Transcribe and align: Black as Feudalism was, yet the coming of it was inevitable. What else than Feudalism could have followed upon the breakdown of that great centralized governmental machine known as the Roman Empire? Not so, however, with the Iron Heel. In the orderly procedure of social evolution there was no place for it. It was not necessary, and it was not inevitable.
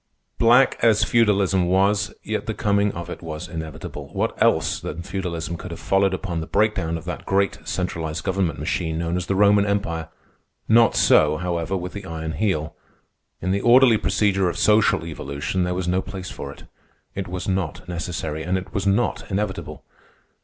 Black 0.39 0.79
as 0.81 1.03
Feudalism 1.03 1.67
was, 1.67 2.11
yet 2.23 2.47
the 2.47 2.55
coming 2.55 2.91
of 2.93 3.07
it 3.07 3.21
was 3.21 3.47
inevitable. 3.47 4.09
What 4.15 4.33
else 4.41 4.79
than 4.79 5.03
Feudalism 5.03 5.57
could 5.57 5.69
have 5.69 5.79
followed 5.79 6.15
upon 6.15 6.41
the 6.41 6.47
breakdown 6.47 6.97
of 6.97 7.05
that 7.05 7.23
great 7.23 7.59
centralized 7.65 8.23
governmental 8.23 8.61
machine 8.61 8.97
known 8.97 9.15
as 9.15 9.27
the 9.27 9.35
Roman 9.35 9.63
Empire? 9.63 10.09
Not 10.67 10.95
so, 10.95 11.37
however, 11.37 11.77
with 11.77 11.93
the 11.93 12.05
Iron 12.07 12.31
Heel. 12.31 12.75
In 13.43 13.51
the 13.51 13.61
orderly 13.61 13.97
procedure 13.97 14.49
of 14.49 14.57
social 14.57 15.05
evolution 15.05 15.65
there 15.65 15.75
was 15.75 15.87
no 15.87 16.01
place 16.01 16.31
for 16.31 16.51
it. 16.51 16.63
It 17.13 17.27
was 17.27 17.47
not 17.47 17.87
necessary, 17.87 18.41
and 18.41 18.57
it 18.57 18.73
was 18.73 18.87
not 18.87 19.29
inevitable. 19.29 19.85